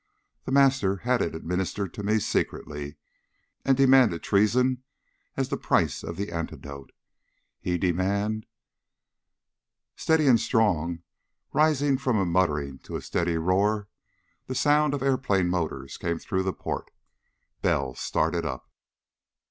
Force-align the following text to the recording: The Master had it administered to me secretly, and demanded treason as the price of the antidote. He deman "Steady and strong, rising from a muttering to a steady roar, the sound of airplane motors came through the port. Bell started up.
The 0.45 0.51
Master 0.51 0.95
had 1.05 1.21
it 1.21 1.35
administered 1.35 1.93
to 1.93 2.01
me 2.01 2.17
secretly, 2.17 2.95
and 3.63 3.77
demanded 3.77 4.23
treason 4.23 4.81
as 5.37 5.49
the 5.49 5.57
price 5.57 6.01
of 6.03 6.17
the 6.17 6.31
antidote. 6.31 6.91
He 7.59 7.77
deman 7.77 8.45
"Steady 9.95 10.25
and 10.25 10.39
strong, 10.39 11.03
rising 11.53 11.99
from 11.99 12.17
a 12.17 12.25
muttering 12.25 12.79
to 12.79 12.95
a 12.95 13.01
steady 13.03 13.37
roar, 13.37 13.89
the 14.47 14.55
sound 14.55 14.95
of 14.95 15.03
airplane 15.03 15.49
motors 15.49 15.97
came 15.97 16.17
through 16.17 16.41
the 16.41 16.51
port. 16.53 16.89
Bell 17.61 17.93
started 17.93 18.43
up. 18.43 18.71